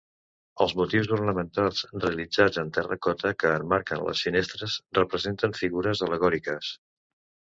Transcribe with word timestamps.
Els 0.63 0.71
motius 0.77 1.09
ornamentals 1.17 1.81
realitzats 2.05 2.59
en 2.63 2.71
terracota 2.77 3.33
que 3.43 3.51
emmarquen 3.59 4.01
les 4.09 4.25
finestres 4.29 4.79
representen 5.01 5.55
figures 5.61 6.03
al·legòriques. 6.09 6.73